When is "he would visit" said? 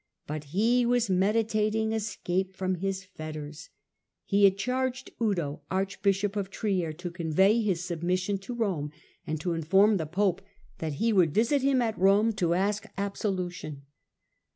10.93-11.61